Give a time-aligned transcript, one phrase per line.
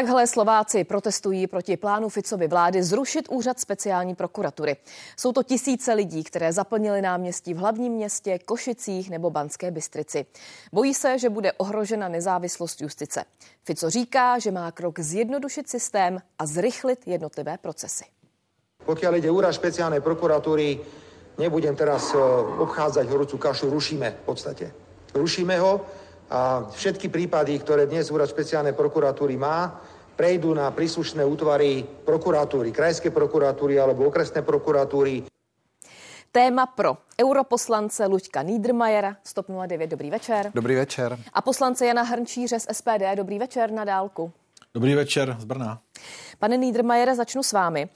[0.00, 4.76] Takhle Slováci protestují proti plánu Ficovy vlády zrušit úřad speciální prokuratury.
[5.16, 10.26] Jsou to tisíce lidí, které zaplnili náměstí v hlavním městě, Košicích nebo Banské Bystrici.
[10.72, 13.24] Bojí se, že bude ohrožena nezávislost justice.
[13.64, 18.04] Fico říká, že má krok zjednodušit systém a zrychlit jednotlivé procesy.
[18.84, 20.80] Pokud jde úřad speciální prokuratury,
[21.38, 22.18] nebudem teraz eh,
[22.58, 24.72] obchádzať horúcu kašu, rušíme v podstate.
[25.14, 25.80] Rušíme ho,
[26.30, 29.82] a všetky prípady, ktoré dnes úrad špeciálnej prokuratúry má,
[30.14, 35.26] prejdú na príslušné útvary prokuratúry, krajské prokuratúry alebo okresné prokuratúry.
[36.30, 40.54] Téma pro europoslance Luďka Niedermayera, Stop 09, dobrý večer.
[40.54, 41.18] Dobrý večer.
[41.34, 44.32] A poslance Jana Hrnčíře z SPD, dobrý večer na dálku.
[44.74, 45.82] Dobrý večer z Brna.
[46.38, 47.88] Pane Niedermayere, začnu s vámi.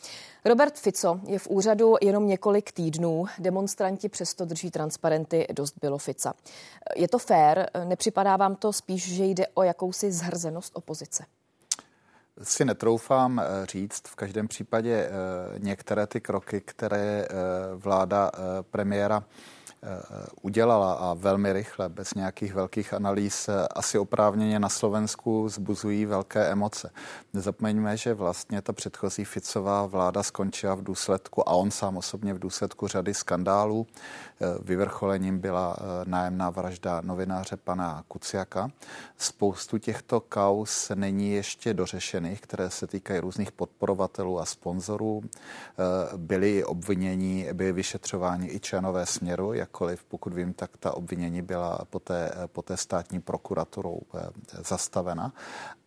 [0.47, 3.25] Robert Fico je v úřadu jenom několik týdnů.
[3.39, 6.35] Demonstranti přesto drží transparenty Dost bylo Fica.
[6.97, 7.71] Je to fér?
[7.85, 11.25] Nepřipadá vám to spíš, že jde o jakousi zhrzenost opozice?
[12.43, 14.03] si netroufám eh, říct.
[14.09, 15.11] V každém případě eh,
[15.59, 17.27] některé ty kroky, které eh,
[17.75, 18.31] vláda
[18.71, 19.25] premiéra
[20.43, 26.91] udělala a velmi rychle, bez nějakých velkých analýz, asi oprávněně na Slovensku zbuzují velké emoce.
[27.33, 32.39] Nezapomeňme, že vlastně ta předchozí Ficová vláda skončila v důsledku, a on sám osobně v
[32.39, 33.87] důsledku řady skandálů.
[34.63, 38.71] Vyvrcholením byla nájemná vražda novináře pana Kuciaka.
[39.19, 45.23] Spoustu těchto kaus není ještě dořešených, které se týkají různých podporovatelů a sponzorů.
[46.17, 51.79] Byly obvinění, byly vyšetřováni i členové směru, jak jakkoliv, pokud vím, tak ta obvinění byla
[51.91, 54.31] poté, poté státní prokuraturou eh,
[54.65, 55.33] zastavena.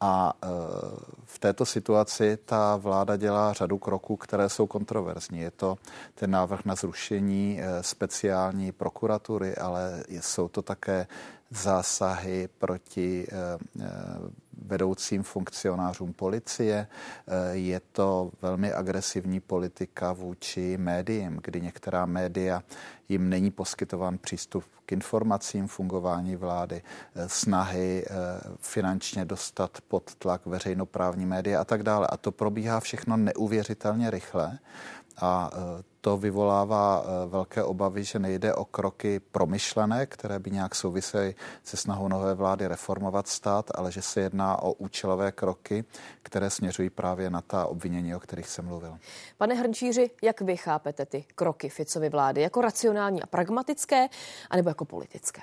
[0.02, 0.48] A eh,
[1.26, 5.40] v této situaci ta vláda dělá řadu kroků, které jsou kontroverzní.
[5.40, 5.78] Je to
[6.16, 11.08] ten návrh na zrušení eh, speciální prokuratury, ale jsou to také
[11.50, 13.28] zásahy proti
[14.66, 16.88] vedoucím funkcionářům policie.
[17.52, 22.64] Je to velmi agresivní politika vůči médiím, kdy některá média
[23.10, 26.82] jim není poskytován přístup k informacím fungování vlády,
[27.16, 28.14] eh, snahy eh,
[28.60, 32.08] finančně dostat pod tlak veřejnoprávní média a tak dále.
[32.08, 34.60] A to probíhá všechno neuvěřitelně rychle
[35.18, 41.36] a eh, to vyvolává velké obavy, že nejde o kroky promyšlené, které by nějak souvisely
[41.64, 45.86] se snahou nové vlády reformovat stát, ale že se jedná o účelové kroky,
[46.24, 48.98] které směřují právě na ta obvinění, o kterých jsem mluvil.
[49.38, 52.42] Pane Hrnčíři, jak vy chápete ty kroky Ficovy vlády?
[52.42, 54.08] Jako racionální a pragmatické,
[54.50, 55.42] anebo jako politické?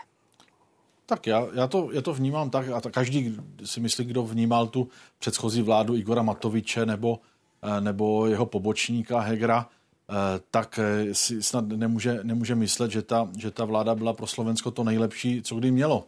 [1.06, 4.88] Tak já, já, to, já to vnímám tak, a každý si myslí, kdo vnímal tu
[5.18, 7.20] předchozí vládu Igora Matoviče nebo,
[7.62, 9.83] eh, nebo jeho pobočníka Hegra, eh,
[10.50, 14.70] tak eh, si snad nemůže, nemůže myslet, že ta, že ta vláda byla pro Slovensko
[14.70, 16.06] to nejlepší, co kdy mělo.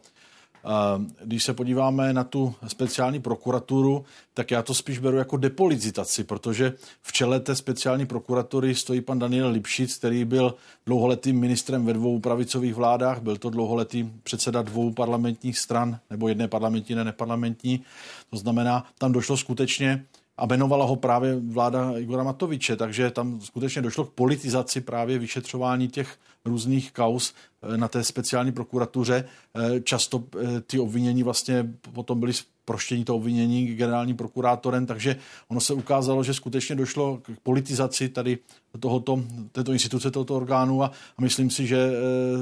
[1.23, 6.73] Když se podíváme na tu speciální prokuraturu, tak já to spíš beru jako depolitizaci, protože
[7.01, 12.19] v čele té speciální prokuratury stojí pan Daniel Lipšic, který byl dlouholetým ministrem ve dvou
[12.19, 17.83] pravicových vládách, byl to dlouholetý předseda dvou parlamentních stran, nebo jedné parlamentní, ne neparlamentní.
[18.29, 20.05] To znamená, tam došlo skutečně
[20.37, 25.87] a jmenovala ho právě vláda Igora Matoviče, takže tam skutečně došlo k politizaci právě vyšetřování
[25.87, 27.33] těch různých kaus
[27.73, 29.25] eh, na té speciální prokuratuře.
[29.55, 32.33] Eh, často eh, ty obvinění vlastně potom byly
[32.65, 35.15] proštění to obvinění generálním prokurátorem, takže
[35.47, 38.37] ono se ukázalo, že skutečně došlo k politizaci tady
[38.79, 41.91] tohoto, této instituce, tohoto orgánu a, a myslím si, že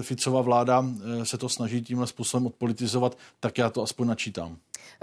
[0.02, 0.86] Ficova vláda
[1.24, 4.58] se to snaží tímhle způsobem odpolitizovat, tak já to aspoň načítám.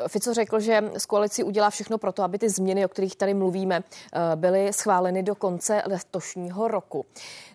[0.09, 3.35] Fico řekl, že z koalici udělá všechno pro to, aby ty změny, o kterých tady
[3.35, 7.07] mluvíme, eh, byly schváleny do konce letošního roku.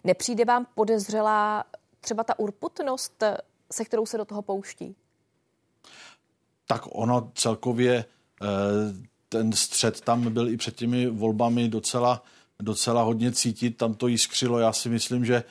[0.04, 1.64] Nepřijde vám podezřelá
[2.02, 3.38] třeba ta urputnost, eh,
[3.72, 4.96] se kterou se do toho pouští?
[6.68, 8.06] Tak ono celkově
[8.42, 8.48] eh,
[9.30, 12.24] ten střed tam byl i před těmi volbami docela,
[12.60, 14.60] docela hodně cítit, tam to jiskřilo.
[14.60, 15.44] Já si myslím, že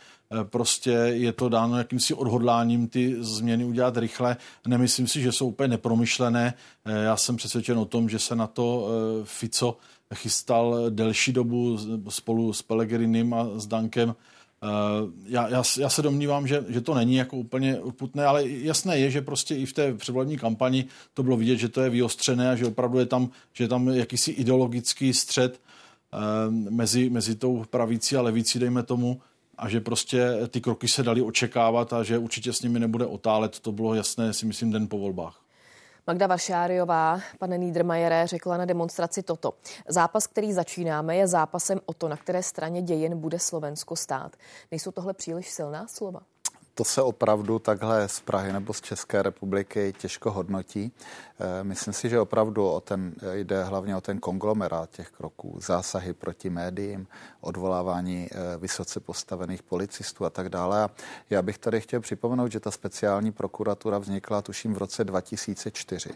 [0.43, 4.37] prostě je to dáno jakýmsi odhodláním ty změny udělat rychle.
[4.67, 6.55] Nemyslím si, že jsou úplně nepromyšlené.
[6.85, 9.77] Eh, já jsem přesvědčen o tom, že se na to eh, Fico
[10.15, 11.79] chystal delší dobu
[12.09, 14.15] spolu s Pelegrinem a s Dankem.
[15.27, 19.11] Já, já, já se domnívám, že, že to není jako úplně urputné, ale jasné je,
[19.11, 20.85] že prostě i v té předvolební kampani
[21.15, 23.89] to bylo vidět, že to je vyostřené a že opravdu je tam, že je tam
[23.89, 25.61] jakýsi ideologický střed
[26.71, 29.21] mezi, mezi tou pravící a levící, dejme tomu
[29.59, 33.61] a že prostě ty kroky se dali očekávat a že určitě s nimi nebude otálet.
[33.61, 35.41] To bylo jasné, si myslím, den po volbách.
[36.07, 39.53] Magda Vašáriová, pane Niedermayere, řekla na demonstraci toto.
[39.89, 44.37] Zápas, který začínáme, je zápasem o to, na které straně dějin bude Slovensko stát.
[44.71, 46.21] Nejsou tohle příliš silná slova?
[46.77, 50.93] To se opravdu takhle z Prahy nebo z České republiky těžko hodnotí.
[51.41, 56.13] Eh, myslím si, že opravdu o ten, jde hlavně o ten konglomerát těch kroků, zásahy
[56.13, 57.07] proti médiím,
[57.41, 60.83] odvolávání eh, vysoce postavených policistů a tak dále.
[60.83, 60.91] A
[61.31, 66.11] já bych tady chtěl připomenout, že ta speciální prokuratura vznikla tuším v roce 2004.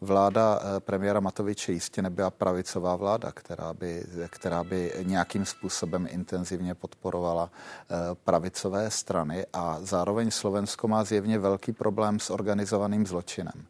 [0.00, 6.74] Vláda eh, premiéra Matoviče jistě nebyla pravicová vláda, která by, která by nějakým způsobem intenzivně
[6.74, 7.50] podporovala
[8.24, 13.64] pravicové strany a zároveň Slovensko má zjevně velký problém s organizovaným zločinem.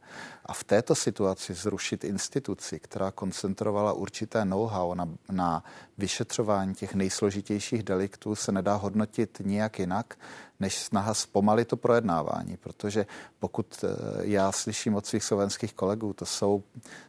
[0.46, 5.64] A v této situaci zrušit instituci, která koncentrovala určité know-how na, na
[5.98, 10.18] vyšetřování těch nejsložitějších deliktů, se nedá hodnotit nijak jinak,
[10.60, 13.06] než snaha zpomalit to projednávání, protože
[13.38, 13.88] pokud eh,
[14.20, 16.62] já slyším od svých slovenských kolegů, to jsou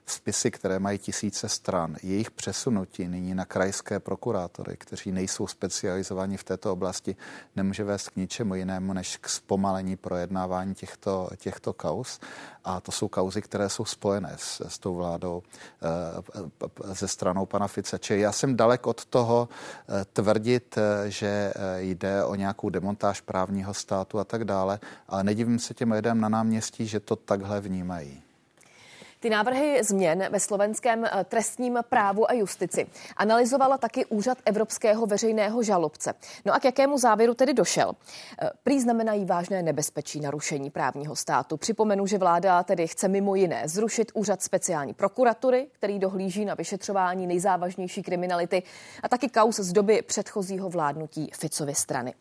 [0.05, 6.43] spisy, které mají tisíce stran, jejich přesunutí nyní na krajské prokurátory, kteří nejsou specializovaní v
[6.43, 7.15] této oblasti,
[7.55, 12.19] nemůže vést k ničemu jinému, než k zpomalení projednávání těchto, těchto kaus.
[12.67, 15.43] A to jsou kauzy, které jsou spojené s, s tou vládou
[16.83, 17.99] ze stranou pana Fice.
[17.99, 19.49] Čili já jsem dalek od toho
[20.01, 25.73] e, tvrdit, že jde o nějakou demontáž právního státu a tak dále, ale nedivím se
[25.73, 28.26] těm lidem na náměstí, že to takhle vnímají.
[29.19, 32.87] Ty návrhy změn ve slovenském eh, trestním právu a justici
[33.17, 36.13] analyzovala taky Úřad Evropského veřejného žalobce.
[36.45, 37.93] No a k jakému závěru tedy došel?
[38.41, 41.57] Eh, prý znamenají vážné nebezpečí narušení právního státu.
[41.57, 47.27] Připomenu, že vláda tedy chce mimo jiné zrušit úřad speciální prokuratury, který dohlíží na vyšetřování
[47.27, 48.63] nejzávažnější kriminality
[49.03, 52.13] a taky kaus z doby předchozího vládnutí Ficovy strany.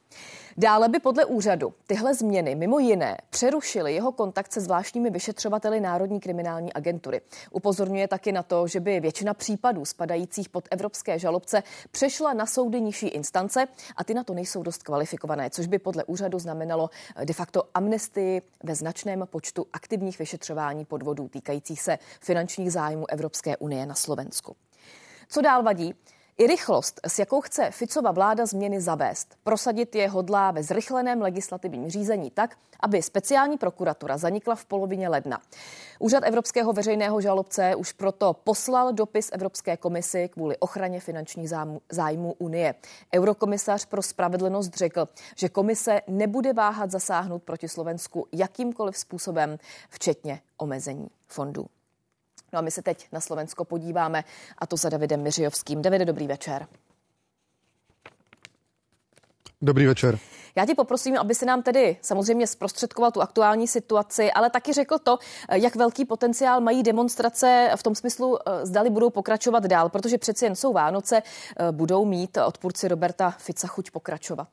[0.59, 6.21] Dále by podle úřadu tyhle změny mimo jiné přerušily jeho kontakt se zvláštními vyšetřovateli Národní
[6.21, 7.21] kriminální agentury.
[7.51, 12.81] Upozorňuje taky na to, že by většina případů spadajících pod evropské žalobce přešla na soudy
[12.81, 16.91] nižší instance a ty na to nejsou dost kvalifikované, což by podle úřadu znamenalo
[17.25, 23.87] de facto amnestii ve značném počtu aktivních vyšetřování podvodů týkajících se finančních zájmů Evropské unie
[23.87, 24.57] na Slovensku.
[25.29, 25.95] Co dál vadí?
[26.39, 31.91] I rychlost, s jakou chce Ficova vláda změny zavést, prosadit je hodlá ve zrychleném legislativním
[31.91, 35.41] řízení tak, aby speciální prokuratura zanikla v polovině ledna.
[35.99, 41.49] Úřad Evropského veřejného žalobce už proto poslal dopis Evropské komisi kvůli ochraně finančních
[41.91, 42.75] zájmů Unie.
[43.15, 49.59] Eurokomisař pro spravedlnost řekl, že komise nebude váhat zasáhnout proti Slovensku jakýmkoliv způsobem,
[49.89, 51.67] včetně omezení fondů.
[52.53, 54.25] No a my se teď na Slovensko podíváme
[54.59, 55.83] a to za Davidem Miřijovským.
[55.83, 56.67] Davide, dobrý večer.
[59.63, 60.19] Dobrý večer.
[60.57, 64.99] Já tě poprosím, aby se nám tedy samozřejmě zprostředkoval tu aktuální situaci, ale taky řekl
[64.99, 65.19] to,
[65.53, 70.45] jak velký potenciál mají demonstrace v tom smyslu, eh, zdali budou pokračovat dál, protože přeci
[70.45, 74.49] jen jsou Vánoce, eh, budou mít odpůrci Roberta Fica chuť pokračovat.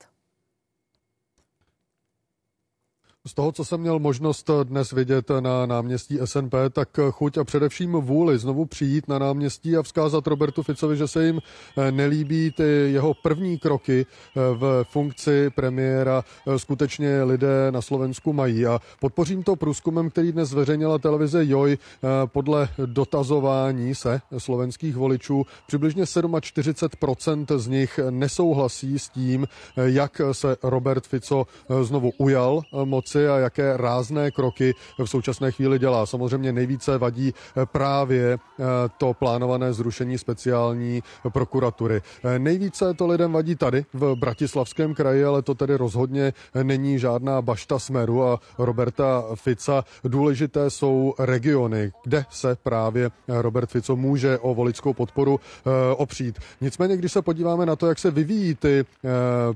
[3.27, 7.91] Z toho, co jsem měl možnost dnes vidět na náměstí SNP, tak chuť a především
[7.91, 11.41] vůli znovu přijít na náměstí a vzkázat Robertu Ficovi, že se jim
[11.77, 18.33] eh, nelíbí ty jeho první kroky eh, v funkci premiéra, eh, skutečně lidé na Slovensku
[18.33, 18.65] mají.
[18.65, 21.77] A podpořím to průzkumem, který dnes zveřejnila televize JOJ
[22.25, 25.45] podle dotazování se slovenských voličů.
[25.67, 31.47] Přibližně 47% z nich nesouhlasí s tím, jak se Robert Fico
[31.81, 36.05] znovu ujal moci moci a jaké rázné kroky v současné chvíli dělá.
[36.05, 38.63] Samozřejmě nejvíce vadí eh, právě eh,
[38.97, 42.01] to plánované zrušení speciální prokuratury.
[42.23, 47.41] Eh, nejvíce to lidem vadí tady v Bratislavském kraji, ale to tedy rozhodně není žádná
[47.41, 49.83] bašta smeru a Roberta Fica.
[50.03, 55.39] Důležité jsou regiony, kde se právě Robert Fico může o voličskou podporu
[55.97, 56.39] opřít.
[56.61, 58.85] Nicméně, když se podíváme na to, jak se vyvíjí ty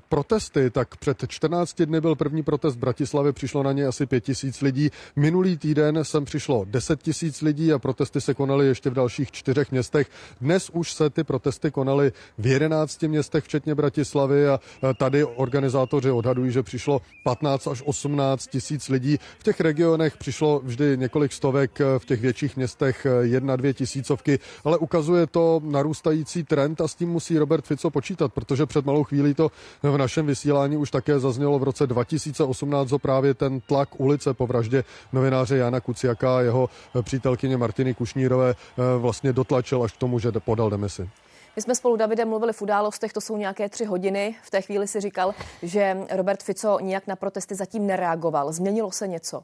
[0.09, 4.23] protesty, tak před 14 dny byl první protest v Bratislavě přišlo na ně asi pět
[4.23, 4.89] tisíc lidí.
[5.15, 9.71] Minulý týden sem přišlo deset tisíc lidí a protesty se konaly ještě v dalších čtyřech
[9.71, 10.09] městech.
[10.41, 14.59] Dnes už se ty protesty konaly v jedenácti městech, včetně Bratislavy a
[14.97, 19.17] tady organizátoři odhadují, že přišlo 15 až 18 tisíc lidí.
[19.39, 24.77] V těch regionech přišlo vždy několik stovek, v těch větších městech jedna, dvě tisícovky, ale
[24.77, 29.33] ukazuje to narůstající trend a s tím musí Robert Fico počítat, protože před malou chvílí
[29.33, 29.51] to
[29.83, 34.47] v našem vysílání už také zaznělo v roce 2018 o právě ten tlak ulice po
[34.47, 36.69] vraždě novináře Jana Kuciaka a jeho
[37.01, 41.09] přítelkyně Martiny Kušnírové eh, vlastně dotlačil až k tomu, že podal demisi.
[41.55, 44.35] My jsme spolu, Davide, mluvili v událostech, to jsou nějaké tři hodiny.
[44.43, 48.51] V té chvíli si říkal, že Robert Fico nijak na protesty zatím nereagoval.
[48.51, 49.43] Změnilo se něco?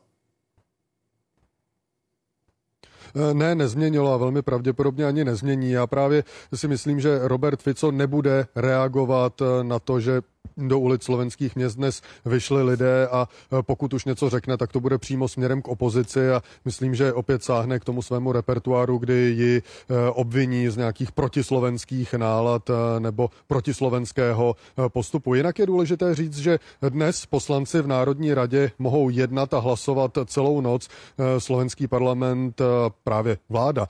[3.15, 5.71] Eh, ne, nezměnilo a velmi pravděpodobně ani nezmění.
[5.71, 6.23] Já právě
[6.55, 10.21] si myslím, že Robert Fico nebude reagovat eh, na to, že
[10.57, 13.27] do ulic slovenských měst dnes vyšli lidé a
[13.61, 17.43] pokud už něco řekne, tak to bude přímo směrem k opozici a myslím, že opět
[17.43, 19.61] sáhne k tomu svému repertuáru, kdy ji
[20.13, 22.69] obviní z nějakých protislovenských nálad
[22.99, 24.55] nebo protislovenského
[24.87, 25.35] postupu.
[25.35, 26.59] Jinak je důležité říct, že
[26.89, 30.87] dnes poslanci v Národní radě mohou jednat a hlasovat celou noc.
[31.37, 32.61] Slovenský parlament,
[33.03, 33.87] právě vláda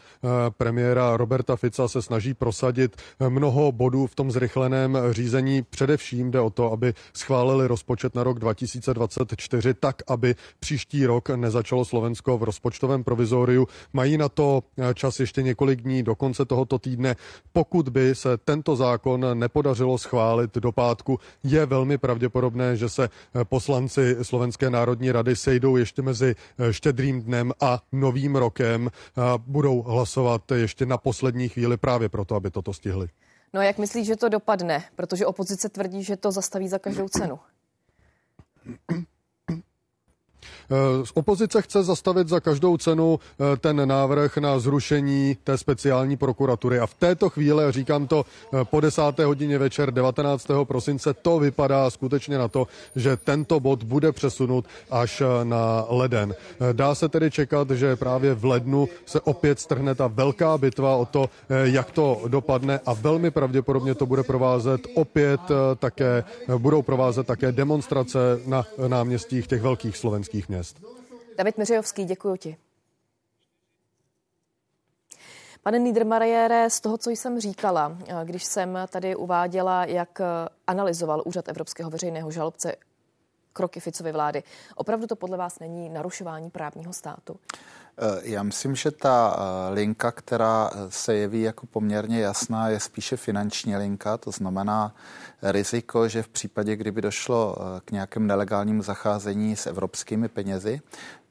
[0.57, 2.95] premiéra Roberta Fica se snaží prosadit
[3.29, 5.61] mnoho bodů v tom zrychleném řízení.
[5.69, 11.85] Především jde o to, aby schválili rozpočet na rok 2024 tak, aby příští rok nezačalo
[11.85, 13.67] Slovensko v rozpočtovém provizoriu.
[13.93, 17.15] Mají na to čas ještě několik dní do konce tohoto týdne.
[17.53, 23.09] Pokud by se tento zákon nepodařilo schválit do pátku, je velmi pravděpodobné, že se
[23.43, 26.35] poslanci Slovenské národní rady sejdou ještě mezi
[26.71, 28.89] štědrým dnem a novým rokem.
[29.37, 33.07] Budou hlasovat ještě na poslední chvíli právě proto, aby toto stihli.
[33.53, 34.83] No a jak myslíš, že to dopadne?
[34.95, 37.39] Protože opozice tvrdí, že to zastaví za každou cenu.
[40.71, 46.79] Eh, opozice chce zastavit za každou cenu eh, ten návrh na zrušení té speciální prokuratury.
[46.79, 50.47] A v této chvíli, říkám to eh, po desáté hodině večer 19.
[50.63, 56.35] prosince, to vypadá skutečně na to, že tento bod bude přesunut až na leden.
[56.73, 61.05] Dá se tedy čekat, že právě v lednu se opět strhne ta velká bitva o
[61.05, 61.29] to,
[61.63, 65.41] jak to dopadne a velmi pravděpodobně to bude provázet opět
[65.79, 66.23] také,
[66.57, 70.81] budou provázet také demonstrace na náměstích těch velkých slovenských měst měst.
[71.37, 72.57] David Miřejovský, děkuji ti.
[75.63, 80.21] Pane Niedermayere, z toho, co jsem říkala, když jsem tady uváděla, jak
[80.67, 82.75] analyzoval Úřad Evropského veřejného žalobce
[83.53, 84.43] kroky Ficovy vlády,
[84.75, 87.39] opravdu to podle vás není narušování právního státu?
[87.97, 92.79] Eh, já myslím, že ta eh, linka, která eh, se jeví jako poměrně jasná, je
[92.79, 94.95] spíše finanční linka, to znamená
[95.41, 97.55] riziko, že v případě, kdyby došlo
[97.85, 100.81] k nějakém nelegálnímu zacházení s evropskými penězi,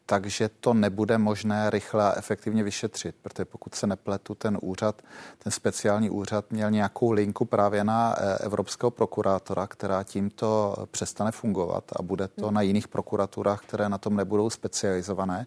[0.07, 5.03] takže to nebude možné rychle a efektivně vyšetřit, protože pokud se nepletu, ten úřad,
[5.39, 11.85] ten speciální úřad měl nějakou linku právě na eh, evropského prokurátora, která tímto přestane fungovat
[11.97, 15.47] a bude to na jiných prokuraturách, které na tom nebudou specializované.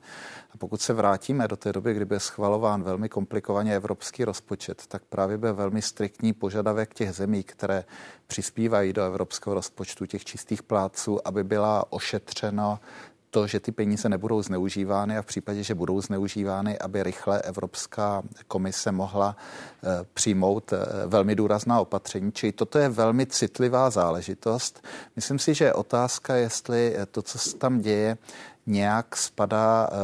[0.51, 5.03] A pokud se vrátíme do té doby, kdy byl schvalován velmi komplikovaně evropský rozpočet, tak
[5.09, 7.83] právě byl velmi striktní požadavek těch zemí, které
[8.27, 12.79] přispívají do evropského rozpočtu, těch čistých plátců, aby byla ošetřena
[13.35, 18.23] to, že ty peníze nebudou zneužívány a v případě, že budou zneužívány, aby rychle Evropská
[18.47, 19.35] komise mohla
[19.83, 20.77] eh, přijmout eh,
[21.07, 22.31] velmi důrazná opatření.
[22.31, 24.87] Čili toto je velmi citlivá záležitost.
[25.15, 28.17] Myslím si, že otázka, jestli to, co se tam děje,
[28.65, 29.95] nějak spadá eh,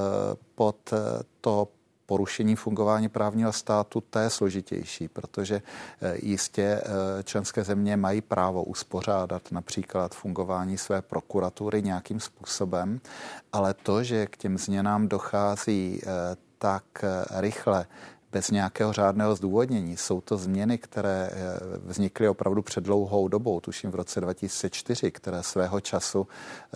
[0.56, 0.94] pod
[1.42, 1.68] to
[2.12, 5.62] porušení fungování právního státu, to je složitější, protože
[6.02, 13.00] eh, jistě eh, členské země mají právo uspořádat například fungování své prokuratury nějakým způsobem,
[13.54, 16.08] ale to, že k těm změnám dochází eh,
[16.58, 16.84] tak
[17.40, 17.86] rychle,
[18.32, 19.98] bez nějakého řádného zdůvodnění.
[19.98, 25.44] Jsou to změny, které eh, vznikly opravdu před dlouhou dobou, tuším v roce 2004, které
[25.44, 26.28] svého času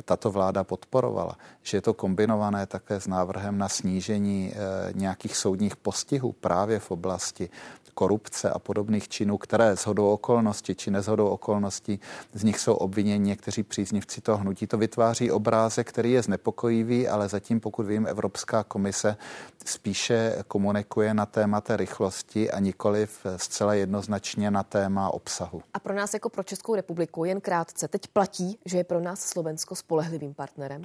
[0.05, 1.38] tato vláda podporovala.
[1.63, 6.91] Že je to kombinované také s návrhem na snížení eh, nějakých soudních postihů právě v
[6.91, 7.50] oblasti
[7.95, 11.99] korupce a podobných činů, které shodou okolností či nezhodou okolností
[12.33, 14.67] z nich jsou obviněni někteří příznivci toho hnutí.
[14.67, 19.17] To vytváří obrázek, který je znepokojivý, ale zatím, pokud vím, Evropská komise
[19.65, 25.61] spíše komunikuje na téma té rychlosti a nikoli zcela jednoznačně na téma obsahu.
[25.73, 29.19] A pro nás jako pro Českou republiku jen krátce, teď platí, že je pro nás
[29.19, 30.81] Slovensko spolehlivým partnerem?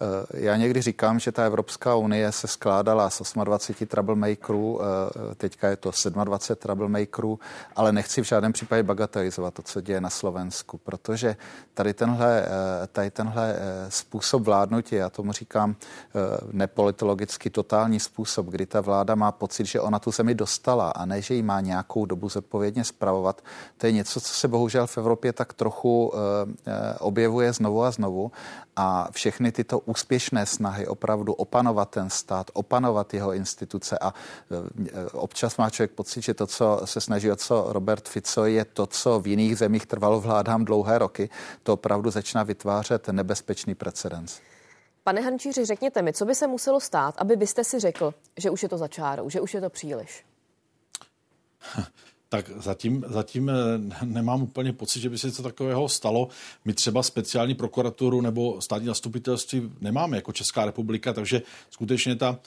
[0.00, 5.68] Eh, já někdy říkám, že ta Evropská unie se skládala z 28 troublemakerů, eh, teďka
[5.68, 7.38] je to 27 troublemakerů,
[7.76, 11.36] ale nechci v žádném případě bagatelizovat to, co děje na Slovensku, protože
[11.74, 13.56] tady tenhle, eh, tady tenhle
[13.88, 15.76] způsob vládnutí, já tomu říkám
[16.52, 21.22] nepolitologicky totální způsob, kdy ta vláda má pocit, že ona tu zemi dostala a ne,
[21.22, 23.42] že ji má nějakou dobu zodpovědně spravovat,
[23.78, 26.12] to je něco, co se bohužel v Evropě tak trochu
[27.00, 28.32] objevuje znovu a znovu
[28.76, 34.14] a všechny tyto úspěšné snahy opravdu opanovat ten stát, opanovat jeho instituce a
[34.94, 38.64] e, občas má člověk pocit, že to, co se snaží o co Robert Fico, je
[38.64, 41.30] to, co v jiných zemích trvalo vládám dlouhé roky,
[41.62, 44.40] to opravdu začíná vytvářet nebezpečný precedens.
[45.04, 48.62] Pane Hančíři, řekněte mi, co by se muselo stát, aby byste si řekl, že už
[48.62, 50.24] je to za čárou, že už je to příliš?
[52.34, 53.54] tak zatím, zatím eh,
[54.04, 56.28] nemám úplně pocit, že by se něco takového stalo.
[56.64, 62.38] My třeba speciální prokuraturu nebo státní zastupitelství nemáme jako Česká republika, takže skutečně ta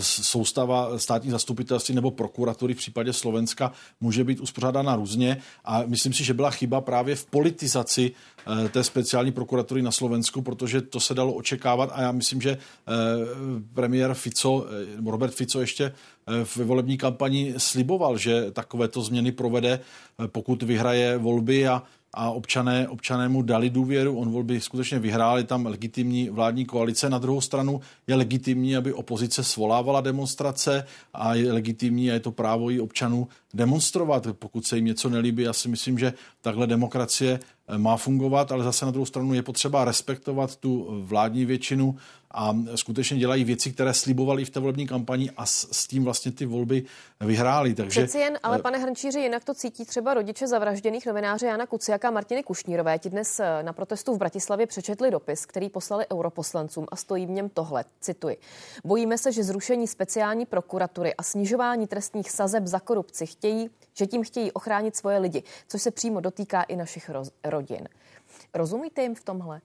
[0.00, 6.24] soustava státní zastupitelství nebo prokuratury v případě Slovenska může být uspořádána různě a myslím si,
[6.24, 8.12] že byla chyba právě v politizaci
[8.70, 12.58] té speciální prokuratury na Slovensku, protože to se dalo očekávat a já myslím, že
[13.74, 14.66] premiér Fico,
[15.06, 15.92] Robert Fico ještě
[16.44, 19.80] v volební kampani sliboval, že takovéto změny provede,
[20.26, 21.82] pokud vyhraje volby a
[22.14, 27.10] a občané, občané mu dali důvěru, on volby skutečně vyhrál, je tam legitimní vládní koalice.
[27.10, 32.32] Na druhou stranu je legitimní, aby opozice svolávala demonstrace a je legitimní a je to
[32.32, 35.42] právo i občanů demonstrovat, pokud se jim něco nelíbí.
[35.42, 37.40] Já si myslím, že takhle demokracie
[37.76, 41.96] má fungovat, ale zase na druhou stranu je potřeba respektovat tu vládní většinu
[42.34, 46.32] a skutečně dělají věci, které slibovali v té volební kampani a s, s tím vlastně
[46.32, 46.82] ty volby
[47.20, 47.74] vyhráli.
[47.74, 51.66] Takže, Přeci jen, ale eh, pane Hrnčíři, jinak to cítí třeba rodiče zavražděných novináře Jana
[51.66, 52.98] Kuciaka a Martiny Kušnírové.
[52.98, 57.30] Ti dnes eh, na protestu v Bratislavě přečetli dopis, který poslali europoslancům a stojí v
[57.30, 58.36] něm tohle, cituji.
[58.84, 64.24] Bojíme se, že zrušení speciální prokuratury a snižování trestních sazeb za korupci chtějí, že tím
[64.24, 67.88] chtějí ochránit svoje lidi, což se přímo dotýká i našich roz, rodin.
[68.54, 69.60] Rozumíte jim v tomhle?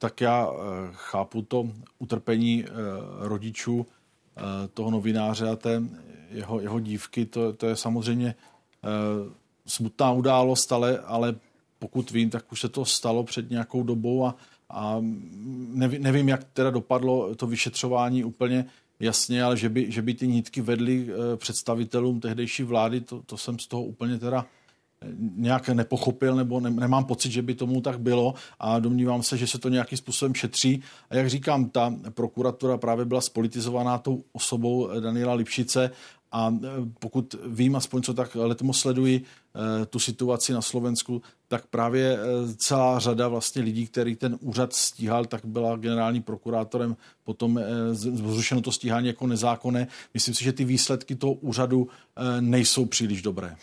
[0.00, 1.68] tak já eh, chápu to
[1.98, 2.70] utrpení eh,
[3.18, 4.42] rodičů eh,
[4.74, 5.82] toho novináře a té
[6.30, 7.26] jeho, jeho dívky.
[7.26, 8.34] To, to je samozřejmě
[9.66, 11.34] smutná událost, ale, ale
[11.78, 14.36] pokud vím, tak už se to stalo před nějakou dobou a,
[14.70, 14.96] a
[15.68, 18.64] nevím, nevím, jak teda dopadlo to vyšetřování úplně
[19.00, 23.58] jasně, ale že by, že by ty nítky vedly představitelům tehdejší vlády, to, to jsem
[23.58, 24.46] z toho úplně teda
[25.36, 29.46] nějak nepochopil nebo ne, nemám pocit, že by tomu tak bylo a domnívám se, že
[29.46, 30.82] se to nějakým způsobem šetří.
[31.10, 35.90] A jak říkám, ta prokuratura právě byla spolitizovaná tou osobou Daniela Lipšice
[36.32, 39.22] a e, pokud vím, aspoň co tak letmo sleduji
[39.82, 42.18] e, tu situaci na Slovensku, tak právě
[42.56, 47.60] celá řada vlastně lidí, který ten úřad stíhal, tak byla generální prokurátorem potom
[47.92, 49.86] zrušeno to stíhání jako nezákonné.
[50.14, 51.88] Myslím si, že ty výsledky toho úřadu
[52.40, 53.56] nejsou příliš dobré.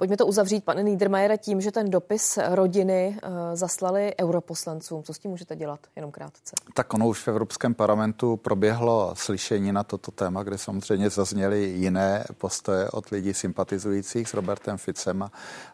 [0.00, 5.02] Pojďme to uzavřít, pane Niedermayere, tím, že ten dopis rodiny uh, zaslali europoslancům.
[5.02, 5.80] Co s tím můžete dělat?
[5.96, 6.54] Jenom krátce.
[6.74, 12.24] Tak ono už v Evropském parlamentu proběhlo slyšení na toto téma, kde samozřejmě zazněly jiné
[12.38, 15.22] postoje od lidí sympatizujících s Robertem Ficem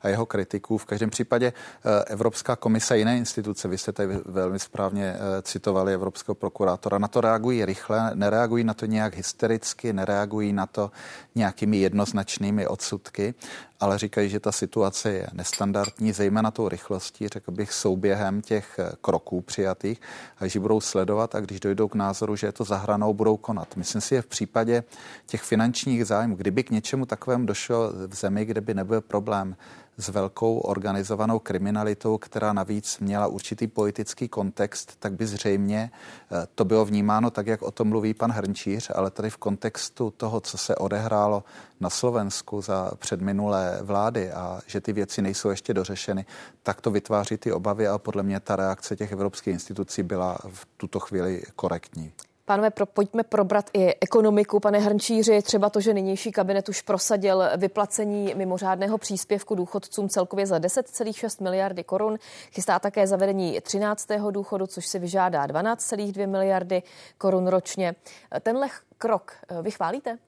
[0.02, 0.78] a, jeho kritiků.
[0.78, 5.18] V každém případě uh, Evropská komise a jiné instituce, vy jste tady velmi správně uh,
[5.42, 10.90] citovali Evropského prokurátora, na to reagují rychle, nereagují na to nějak hystericky, nereagují na to
[11.34, 13.34] nějakými jednoznačnými odsudky
[13.80, 18.92] ale říkají, že ta situace je nestandardní, zejména tou rychlostí, řekl bych, souběhem těch eh,
[19.00, 20.00] kroků přijatých
[20.38, 23.76] a že budou sledovat a když dojdou k názoru, že je to zahranou, budou konat.
[23.76, 24.84] Myslím si, že v případě
[25.26, 29.56] těch finančních zájmů, kdyby k něčemu takovému došlo v zemi, kde by nebyl problém
[29.98, 35.90] s velkou organizovanou kriminalitou, která navíc měla určitý politický kontext, tak by zřejmě
[36.32, 40.10] eh, to bylo vnímáno tak, jak o tom mluví pan Hrnčíř, ale tady v kontextu
[40.10, 41.44] toho, co se odehrálo
[41.80, 46.26] na Slovensku za předminulé vlády a že ty věci nejsou ještě dořešeny,
[46.62, 50.66] tak to vytváří ty obavy a podle mě ta reakce těch evropských institucí byla v
[50.76, 52.12] tuto chvíli korektní.
[52.48, 54.60] Pánové, pro, pojďme probrat i ekonomiku.
[54.60, 60.58] Pane Hrnčíři, třeba to, že nynější kabinet už prosadil vyplacení mimořádného příspěvku důchodcům celkově za
[60.58, 62.18] 10,6 miliardy korun.
[62.52, 64.08] Chystá také zavedení 13.
[64.30, 66.82] důchodu, což si vyžádá 12,2 miliardy
[67.18, 67.94] korun ročně.
[68.40, 70.18] Tenhle krok eh, vy chválíte?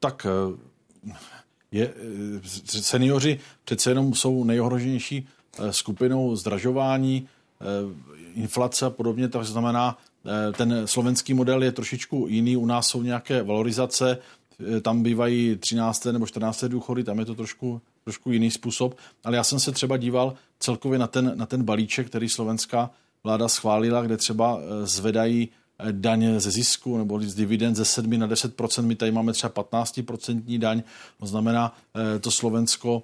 [0.00, 1.12] Tak eh,
[1.70, 5.28] je, eh, seniori přece jenom jsou nejohroženější
[5.70, 7.28] skupinou zdražování,
[8.34, 9.98] inflace a podobně, to znamená,
[10.52, 12.56] ten slovenský model je trošičku jiný.
[12.56, 14.18] U nás jsou nějaké valorizace,
[14.76, 16.12] eh, tam bývají 13.
[16.12, 16.68] nebo 14.
[16.68, 18.96] důchody, tam je to trošku, trošku jiný způsob.
[19.24, 22.90] Ale já jsem se třeba díval celkově na ten, na ten balíček, který slovenská
[23.24, 25.48] vláda schválila, kde třeba eh, zvedají
[25.90, 30.58] daň ze zisku nebo z dividend ze 7 na 10% My tady máme třeba 15%
[30.58, 30.82] daň.
[31.20, 31.76] To znamená,
[32.20, 33.02] to Slovensko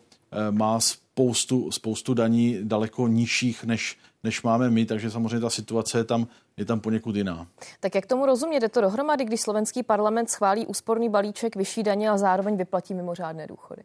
[0.50, 6.04] má spoustu, spoustu daní daleko nižších, než, než máme my, takže samozřejmě ta situace je
[6.04, 7.46] tam, je tam poněkud jiná.
[7.80, 8.60] Tak jak tomu rozumět?
[8.60, 13.46] Jde to dohromady, když slovenský parlament schválí úsporný balíček, vyšší daně a zároveň vyplatí mimořádné
[13.46, 13.82] důchody?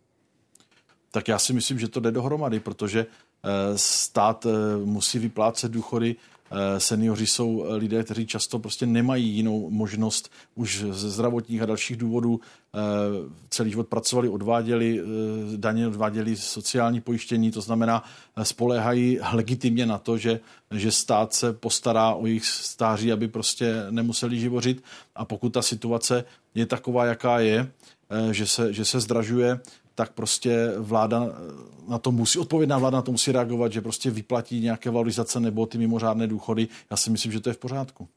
[1.12, 6.16] Tak já si myslím, že to jde dohromady, protože eh, stát eh, musí vyplácet důchody
[6.78, 11.98] seniori jsou eh, lidé, kteří často prostě nemají jinou možnost už ze zdravotních a dalších
[11.98, 12.40] důvodů.
[12.76, 12.80] Eh,
[13.50, 15.02] celý život pracovali, odváděli
[15.56, 18.04] daně, odváděli sociální pojištění, to znamená,
[18.44, 20.40] spoléhají legitimně na to, že,
[20.72, 24.84] že stát se postará o jejich stáří, aby prostě nemuseli živořit.
[25.16, 26.24] A pokud ta situace
[26.56, 27.72] je taková, jaká je,
[28.32, 29.60] že se, že se zdražuje,
[29.98, 31.30] tak prostě vláda
[31.88, 35.66] na to musí, odpovědná vláda na to musí reagovat, že prostě vyplatí nějaké valorizace nebo
[35.66, 36.68] ty mimořádné důchody.
[36.92, 38.08] Já si myslím, že to je v pořádku.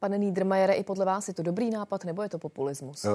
[0.00, 3.06] Pane Niedermayere, i podle vás je to dobrý nápad nebo je to populismus?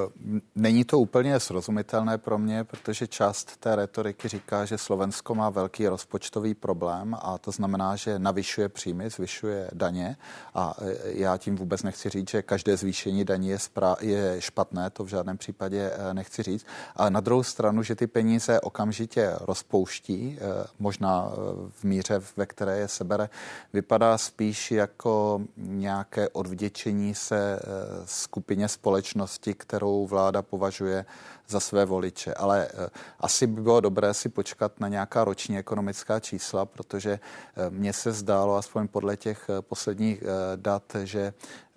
[0.56, 5.88] Není to úplně srozumitelné pro mě, protože část té retoriky říká, že Slovensko má velký
[5.88, 10.18] rozpočtový problém a to znamená, že navyšuje příjmy, zvyšuje daně
[10.54, 14.90] a e, já tím vůbec nechci říct, že každé zvýšení daní je, spra- je špatné,
[14.90, 16.66] to v žádném případě e, nechci říct.
[16.96, 21.32] Ale na druhou stranu, že ty peníze okamžitě rozpouští, e, možná
[21.70, 23.30] v míře, ve které je sebere,
[23.74, 27.62] vypadá spíš jako nějaké odvděčení vděčení se eh,
[28.06, 31.06] skupině společnosti, kterou vláda považuje
[31.48, 32.34] za své voliče.
[32.34, 37.70] Ale eh, asi by bylo dobré si počkat na nějaká roční ekonomická čísla, protože eh,
[37.70, 40.24] mně se zdálo, aspoň podle těch posledních
[40.56, 41.34] dat, že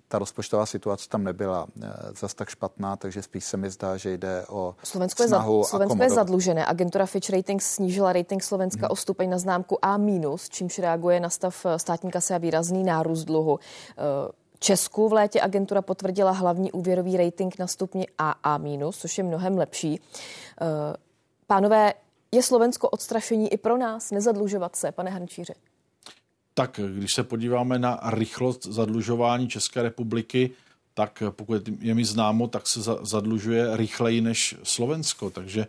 [0.07, 1.67] ta rozpočtová situace tam nebyla
[2.19, 5.69] zas tak špatná, takže spíš se mi zdá, že jde o Slovensko snahu je, za,
[5.69, 6.65] Slovensko je zadlužené.
[6.65, 8.91] Agentura Fitch Ratings snížila rating Slovenska hmm.
[8.91, 9.99] o stupeň na známku A-,
[10.49, 13.59] čímž reaguje na stav státní kasy a výrazný nárůst dluhu.
[14.59, 19.99] Česku v létě agentura potvrdila hlavní úvěrový rating na stupni AA-, což je mnohem lepší.
[20.61, 20.65] Eh,
[21.47, 21.93] pánové,
[22.31, 25.53] je Slovensko odstrašení i pro nás nezadlužovat se, pane Hančíře?
[26.53, 30.51] Tak když se podíváme na rychlost zadlužování České republiky,
[30.93, 35.29] tak pokud je mi známo, tak se zadlužuje rychleji než Slovensko.
[35.29, 35.67] Takže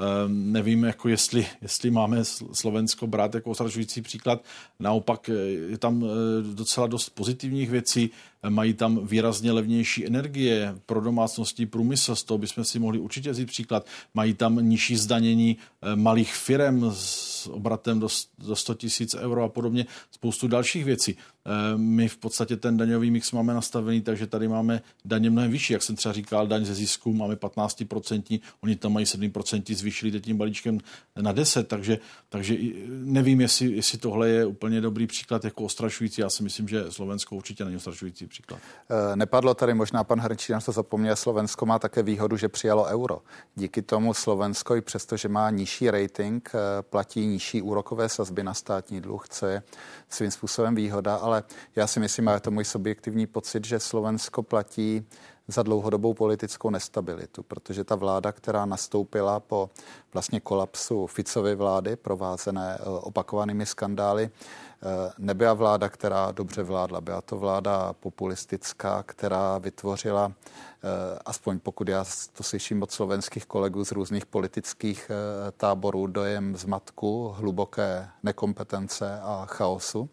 [0.00, 4.44] Ehm, nevím, jako jestli, jestli máme Slovensko brát jako ostražující příklad.
[4.78, 5.32] Naopak eh,
[5.70, 6.08] je tam eh,
[6.54, 8.10] docela dost pozitivních věcí.
[8.48, 13.46] Mají tam výrazně levnější energie pro domácnosti, průmysl, z toho bychom si mohli určitě vzít
[13.46, 13.86] příklad.
[14.14, 19.48] Mají tam nižší zdanění eh, malých firm s obratem do, do 100 tisíc euro a
[19.48, 21.16] podobně, spoustu dalších věcí.
[21.76, 25.72] My v podstatě ten daňový mix máme nastavený, takže tady máme daně mnohem vyšší.
[25.72, 30.12] Jak jsem třeba říkal, daň ze zisku máme 15%, oni tam mají 7% zvýšení zvýšili
[30.12, 30.78] teď tím balíčkem
[31.20, 31.98] na 10, takže,
[32.28, 32.56] takže
[32.88, 36.20] nevím, jestli, jestli tohle je úplně dobrý příklad jako ostrašující.
[36.20, 38.60] Já si myslím, že Slovensko určitě není ostrašující příklad.
[38.90, 42.84] Eh, nepadlo tady, možná pan Hrnčí na to zapomněl, Slovensko má také výhodu, že přijalo
[42.84, 43.22] euro.
[43.54, 48.54] Díky tomu Slovensko, i přesto, že má nižší rating, eh, platí nižší úrokové sazby na
[48.54, 49.62] státní dluh, co je
[50.08, 51.42] svým způsobem výhoda, ale
[51.76, 55.06] já si myslím, a je to můj subjektivní pocit, že Slovensko platí
[55.50, 59.70] za dlouhodobou politickou nestabilitu, protože ta vláda, která nastoupila po
[60.12, 67.00] vlastně kolapsu Ficovy vlády, provázené eh, opakovanými skandály, eh, nebyla vláda, která dobře vládla.
[67.00, 73.84] Byla to vláda populistická, která vytvořila, eh, aspoň pokud já to slyším od slovenských kolegů
[73.84, 75.10] z různých politických
[75.56, 80.08] táborů, dojem zmatku, hluboké nekompetence a chaosu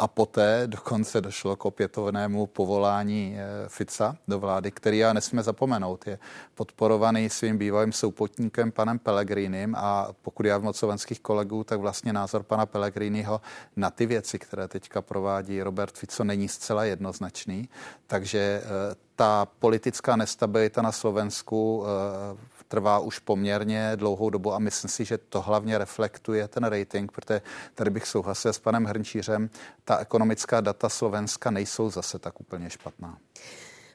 [0.00, 6.06] a poté dokonce došlo k opětovnému povolání eh, Fica do vlády, který já nesmíme zapomenout.
[6.06, 6.18] Je
[6.54, 12.42] podporovaný svým bývalým soupotníkem panem Pellegrinem a pokud já v slovenských kolegů, tak vlastně názor
[12.42, 13.40] pana Pellegriniho
[13.76, 17.68] na ty věci, které teďka provádí Robert Fico, není zcela jednoznačný.
[18.06, 24.90] Takže eh, ta politická nestabilita na Slovensku eh, trvá už poměrně dlouhou dobu a myslím
[24.90, 27.42] si, že to hlavně reflektuje ten rating, protože
[27.74, 29.50] tady bych souhlasil s panem Hrnčířem,
[29.84, 33.18] ta ekonomická data Slovenska nejsou zase tak úplně špatná.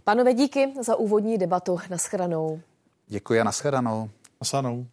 [0.03, 1.77] Panové, díky za úvodní debatu.
[1.89, 2.61] Naschranou.
[3.07, 4.09] Děkuji a naschranou.
[4.41, 4.87] Naschranou.